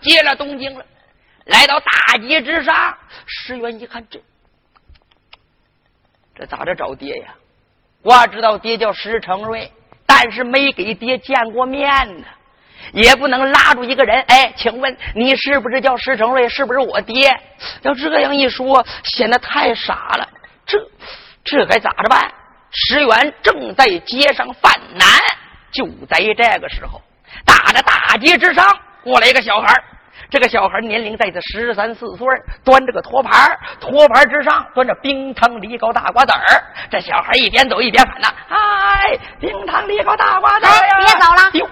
[0.00, 0.86] 接了东京了，
[1.46, 2.96] 来到大街之上。
[3.26, 4.20] 石原一看，这
[6.36, 7.34] 这咋着找爹呀？
[8.02, 9.72] 我知道爹叫石成瑞，
[10.06, 12.26] 但是没给爹见过面呢，
[12.92, 14.22] 也不能拉住一个人。
[14.28, 16.48] 哎，请问你是不是叫石成瑞？
[16.48, 17.36] 是不是我爹？
[17.82, 20.28] 要这样一说，显得太傻了。
[20.64, 20.78] 这
[21.42, 22.32] 这该咋着办？
[22.70, 25.08] 石原正在街上犯难，
[25.72, 27.02] 就在这个时候，
[27.44, 29.74] 打着大街之上过来一个小孩
[30.28, 32.26] 这个小孩年龄在这十三四岁，
[32.64, 36.62] 端着个托盘托盘之上端着冰糖梨膏大瓜子儿。
[36.90, 41.68] 这小孩一边走一边喊呐：“嗨，冰糖梨膏大瓜子儿呀！”别走了，哟，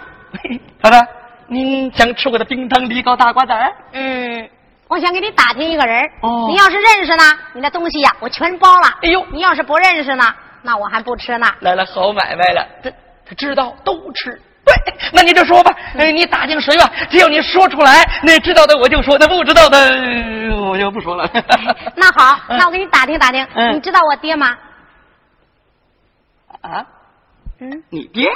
[0.82, 1.06] 好的，
[1.48, 3.72] 您想吃我的冰糖梨膏大瓜子儿？
[3.92, 4.48] 嗯，
[4.88, 7.24] 我想给你打听一个人哦，你要是认识呢，
[7.54, 8.88] 你的东西呀，我全包了。
[9.02, 10.24] 哎呦，你要是不认识呢？
[10.62, 11.46] 那我还不吃呢。
[11.60, 12.66] 来了，好买卖了。
[12.82, 12.90] 他
[13.26, 14.40] 他知道都吃。
[14.64, 14.74] 对，
[15.12, 15.74] 那你就说吧。
[15.96, 16.90] 哎，你打听谁吧？
[17.10, 19.78] 只要你说出来，那知道的我就说，那不知道的
[20.70, 21.28] 我就不说了。
[21.94, 23.46] 那好，那我给你打听打听。
[23.54, 24.56] 嗯，你知道我爹吗？
[26.62, 26.84] 啊？
[27.60, 27.82] 嗯？
[27.90, 28.28] 你爹？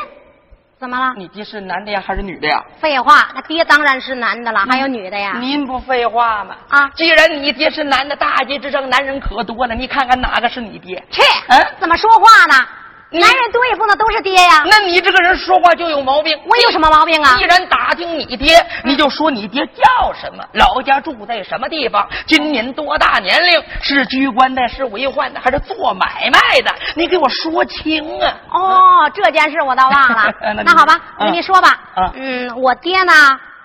[0.78, 1.12] 怎么了？
[1.16, 2.62] 你爹是男的呀，还是女的呀？
[2.80, 5.32] 废话，那爹当然是男的了，还有女的呀。
[5.40, 6.54] 您不废话吗？
[6.68, 11.02] 啊，既然你爹是男的，大街之上男人可多了，你看看哪个是你爹？
[11.10, 12.68] 切，嗯，怎么说话呢？
[13.10, 14.64] 男人多也不能都是爹呀。
[14.66, 16.38] 那你这个人说话就有毛病。
[16.44, 17.36] 我有什么毛病啊？
[17.38, 18.54] 既然打听你爹，
[18.84, 26.74] 你就说你爹叫什么，老家住在什么地方，今年多大年龄，是居官的，是为宦的，还是做买卖的？
[26.94, 28.34] 你给我说清啊！
[28.50, 30.32] 哦，这件事我倒忘了。
[30.62, 31.80] 那好吧，我跟你说吧。
[32.14, 33.12] 嗯，我爹呢，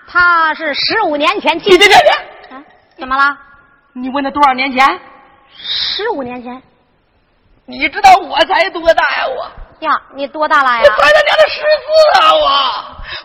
[0.06, 1.76] 他是十五年前进。
[1.76, 2.64] 别别别别！
[2.98, 3.36] 怎么了？
[3.92, 4.98] 你问他多少年前？
[5.54, 6.62] 十五年前。
[7.66, 9.26] 你知道我才多大呀？
[9.26, 9.50] 我
[9.80, 10.82] 呀，你多大了呀？
[10.82, 12.32] 我才他娘的十四啊！
[12.34, 12.40] 我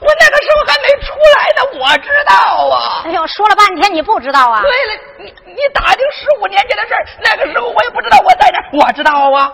[0.01, 3.03] 我那个时候还没出来呢，我知道啊！
[3.05, 4.61] 哎呦，说了半天你不知道啊？
[4.61, 9.51] 对了，你你打听十五年前的事儿，那个时候我也不知道我在哪，我知道啊。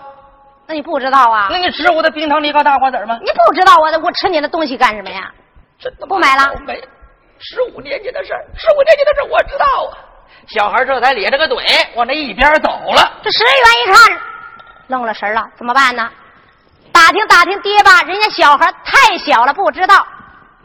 [0.68, 1.48] 那你不知道啊？
[1.50, 3.18] 那你吃我的冰糖梨膏大瓜子吗？
[3.22, 5.30] 你不知道我我吃你的东西干什么呀？
[5.78, 6.52] 真的不买了？
[6.64, 6.80] 没。
[7.38, 9.98] 十五年前的事儿，十五年前的事儿我知道啊。
[10.48, 11.56] 小孩这才咧着个嘴
[11.96, 13.12] 往那一边走了。
[13.22, 14.20] 这石元一看，
[14.88, 16.08] 愣了神了，怎么办呢？
[16.92, 20.06] 打听打听爹吧，人家小孩太小了，不知道。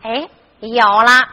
[0.03, 0.27] 哎，
[0.59, 1.27] 有了，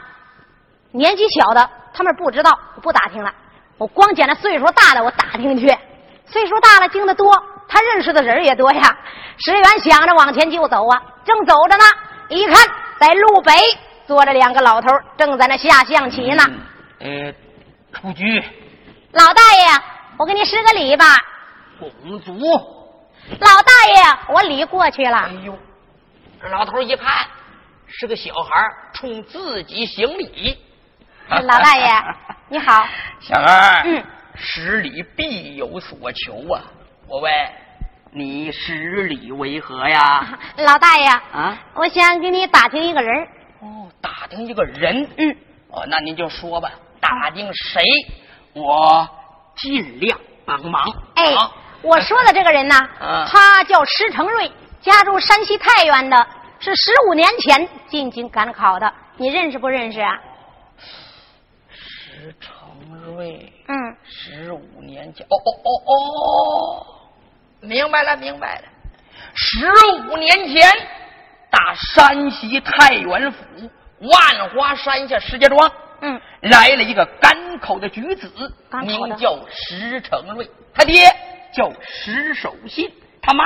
[0.91, 3.33] 年纪小的他们不知道，我不打听了。
[3.77, 5.67] 我光捡那岁数大的，我打听去。
[6.27, 7.33] 岁数大了，经的多，
[7.69, 8.99] 他认识的人也多呀。
[9.39, 11.85] 石原想着往前就走啊，正走着呢，
[12.29, 12.57] 一看
[12.99, 13.53] 在路北
[14.07, 16.43] 坐着两个老头，正在那下象棋呢。
[16.99, 17.33] 呃，
[17.93, 18.43] 出局。
[19.13, 19.67] 老大爷，
[20.19, 21.05] 我给你施个礼吧。
[21.79, 22.78] 公主。
[23.41, 25.19] 老大爷，我礼过去了。
[25.19, 25.57] 哎呦，
[26.41, 27.27] 这老头一看
[27.87, 28.65] 是个小孩，
[28.95, 30.59] 冲自己行礼。
[31.29, 31.87] 老大爷，
[32.49, 32.87] 你好。
[33.21, 33.83] 小儿。
[33.85, 34.05] 嗯。
[34.41, 36.63] 十礼必有所求啊！
[37.09, 37.33] 我问
[38.13, 40.39] 你，十礼为何呀？
[40.59, 43.29] 老大爷啊，我想给你打听一个人。
[43.61, 45.11] 哦，打听一个人。
[45.17, 45.37] 嗯。
[45.71, 46.71] 哦，那您就说吧，
[47.01, 47.83] 打听谁，
[48.55, 49.09] 我
[49.57, 50.83] 尽量帮忙。
[51.17, 51.35] 哎，
[51.83, 52.75] 我说的这个人呢，
[53.31, 54.51] 他叫石成瑞，
[54.81, 56.27] 家住山西太原的，
[56.59, 60.19] 是十五年前进京赶考的，你认识不认识啊？
[61.71, 62.53] 石成
[63.05, 63.53] 瑞。
[63.69, 66.87] 嗯，十五年前，哦哦哦哦，
[67.61, 68.63] 明白了明白了，
[69.35, 69.69] 十
[70.11, 70.69] 五年前，
[71.51, 73.39] 打山西太原府
[74.01, 75.71] 万花山下石家庄，
[76.01, 78.33] 嗯，来了一个赶考的举子，
[78.83, 81.09] 名叫石成瑞，他爹
[81.53, 82.91] 叫石守信，
[83.23, 83.45] 他妈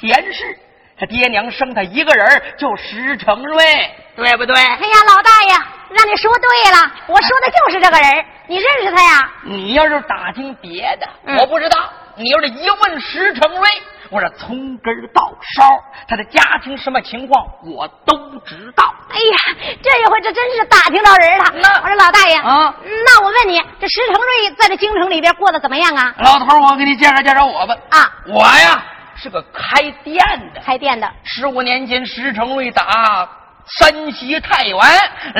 [0.00, 0.58] 田氏。
[0.98, 4.54] 他爹娘生他一个人，叫石成瑞，对不对？
[4.54, 5.50] 哎呀，老大爷，
[5.90, 9.32] 让你说对了，我说的就是这个人，你认识他呀？
[9.42, 11.08] 你要是打听别的，
[11.40, 11.90] 我不知道。
[12.14, 13.68] 你要是一问石成瑞，
[14.12, 15.64] 我说从根到梢，
[16.06, 18.94] 他的家庭什么情况，我都知道。
[19.08, 21.80] 哎呀，这一回这真是打听到人了。
[21.82, 22.74] 我说老大爷，啊，
[23.06, 26.14] 那我问你，这石成瑞在这京城里边过得怎么样啊？
[26.18, 27.74] 老头，我给你介绍介绍我吧。
[27.90, 28.84] 啊，我呀。
[29.14, 30.16] 是个开店
[30.52, 31.08] 的，开店的。
[31.22, 33.28] 十五年前，石成瑞打
[33.66, 34.78] 山西太原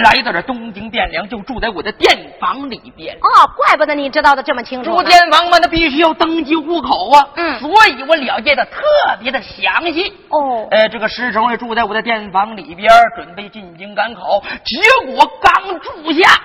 [0.03, 3.14] 来到这东京汴梁，就住在我的店房里边。
[3.16, 4.91] 哦，怪不得你知道的这么清楚。
[4.91, 7.29] 住店房嘛，那必须要登记户口啊。
[7.37, 8.81] 嗯，所以我了解的特
[9.20, 10.12] 别的详细。
[10.29, 16.41] 哦，呃，这个石成也住在我的店房里边，准备进京赶考，结果刚住下，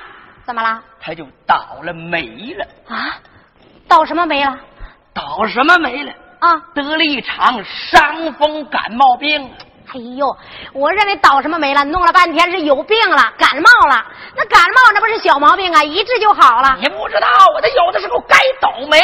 [0.45, 0.81] 怎么了？
[0.99, 2.65] 他就倒了霉了。
[2.87, 3.17] 啊？
[3.87, 4.57] 倒什么霉了？
[5.13, 6.11] 倒什么霉了？
[6.39, 9.49] 啊，得了一场伤风感冒病。
[9.89, 10.37] 哎呦，
[10.73, 11.85] 我认为倒什么霉了？
[11.85, 14.05] 弄了半天是有病了，感冒了。
[14.35, 16.77] 那感冒那不是小毛病啊，一治就好了。
[16.81, 17.27] 你不知道，
[17.61, 19.01] 他有的时候该倒霉，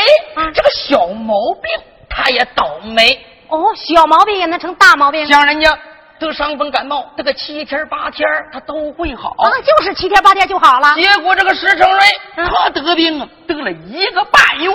[0.54, 1.72] 这个小毛病
[2.10, 3.26] 他也倒霉。
[3.48, 5.26] 哦，小毛病也能成大毛病。
[5.26, 5.78] 像人家
[6.20, 9.30] 得伤风感冒，这个七天八天他都会好。
[9.38, 10.96] 啊，就是七天八天就好了。
[10.96, 12.02] 结果这个石成瑞
[12.36, 14.70] 他得病啊，得了一个半月，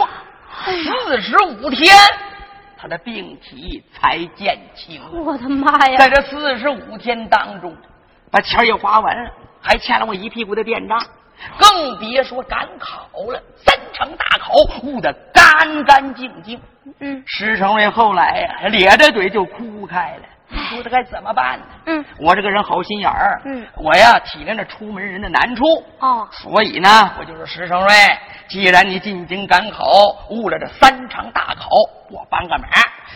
[0.64, 1.94] 四十五天。
[2.81, 5.03] 他的病体才减轻。
[5.24, 5.99] 我的妈呀！
[5.99, 7.76] 在这四十五天当中，
[8.31, 10.97] 把钱也花完了，还欠了我一屁股的店账，
[11.59, 13.43] 更别说赶考了。
[13.57, 14.53] 三场大考，
[14.85, 16.61] 悟得干干净净。
[17.01, 20.22] 嗯，石成瑞后来呀，咧着嘴就哭开了。
[20.51, 21.64] 你说这该怎么办呢？
[21.86, 23.40] 嗯，我这个人好心眼儿。
[23.44, 25.62] 嗯，我呀体谅着出门人的难处。
[26.01, 26.88] 哦，所以呢，
[27.18, 27.90] 我就说石成瑞，
[28.49, 29.84] 既然你进京赶考，
[30.30, 31.68] 误了这三场大考，
[32.11, 32.68] 我帮个忙。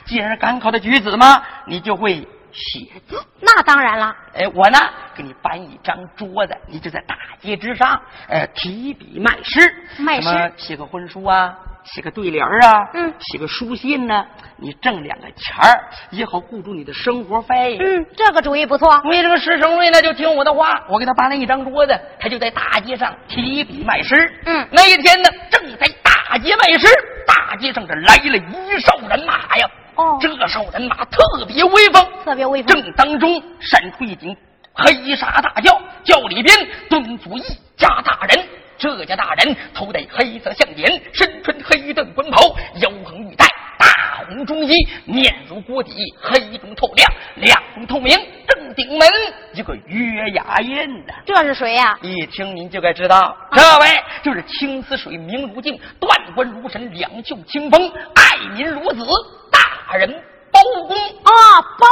[0.04, 2.16] 既然是赶考的举子嘛，你就会
[2.52, 3.22] 写字。
[3.40, 4.14] 那当然了。
[4.34, 4.78] 哎，我呢
[5.14, 11.56] 给你搬一张桌子，你就在大街之上，呃，提笔卖诗，卖诗，写个婚书啊。
[11.84, 14.24] 写个对联啊，嗯，写个书信呢，
[14.56, 17.76] 你挣两个钱儿也好顾住你的生活费。
[17.78, 19.00] 嗯，这个主意不错。
[19.04, 24.32] 为这个石成瑞呢，就听我的话，我给他搬了一张桌子，他就在大街上提笔卖诗。
[24.46, 26.86] 嗯，那一天呢，正在大街卖诗，
[27.26, 29.68] 大街上这来了一哨人马呀。
[29.96, 32.66] 哦，这哨人马特别威风，特别威风。
[32.80, 34.34] 正当中闪出一顶
[34.72, 36.56] 黑纱大轿，轿里边
[36.88, 37.42] 蹲足一
[37.76, 38.46] 家大人。
[38.82, 42.48] 这家大人头戴黑色项链，身穿黑缎官袍，
[42.80, 43.46] 腰横玉带，
[43.78, 43.86] 大
[44.26, 44.72] 红中衣，
[45.04, 48.18] 面如锅底，黑中透亮，亮中透明。
[48.48, 49.08] 正顶门
[49.54, 51.96] 一个月牙印的，这是谁呀？
[52.02, 53.86] 一听您就该知道，这位
[54.20, 59.06] 就是青丝水，明如镜，断官如神，两袖清风，爱民如子，
[59.52, 60.12] 大人。
[60.52, 61.32] 包公哦，
[61.78, 61.86] 包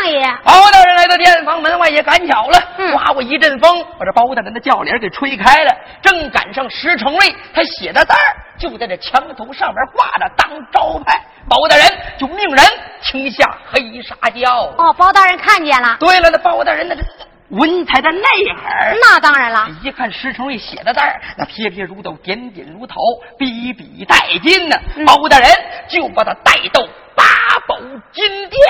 [0.00, 2.58] 相爷，包大人来到店房门外也赶巧了，
[2.92, 11.86] 刮过一阵风，把这包大人的轿帘给吹开了，正赶上石成瑞他写的字儿就在这墙头上面挂着当招牌，包大人
[12.18, 12.64] 就命人
[13.02, 14.72] 请下黑沙轿。
[14.78, 15.96] 哦，包大人看见了。
[16.00, 17.02] 对了，那包大人那这
[17.50, 18.22] 文采的内
[18.54, 18.96] 涵。
[19.00, 22.96] 那当然了，一看石成瑞写的字儿，那撇撇如豆，点点如桃，
[23.38, 24.76] 笔笔带金呢。
[25.06, 25.48] 包大人
[25.88, 26.82] 就把他带到
[27.14, 27.24] 八
[27.66, 27.78] 宝
[28.12, 28.60] 金殿，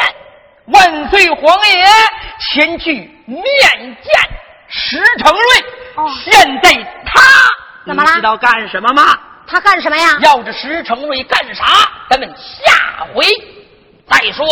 [0.66, 1.84] 万岁皇爷
[2.52, 2.92] 前去
[3.26, 3.42] 面
[3.78, 4.12] 见
[4.68, 5.64] 石成瑞。
[5.96, 6.74] 哦现在
[7.06, 7.20] 他
[7.86, 9.18] 怎么了你知道干什么吗？
[9.48, 10.18] 他干什么呀？
[10.20, 11.64] 要这石成瑞干啥？
[12.10, 13.24] 咱们下回
[14.08, 14.44] 再说。